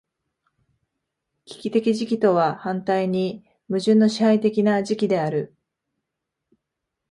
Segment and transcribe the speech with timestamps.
[1.45, 5.55] 危機的時期とは反対に矛盾の支配的な時期である。